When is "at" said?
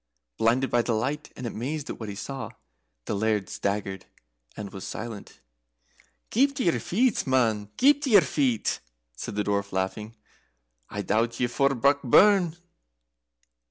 1.87-1.99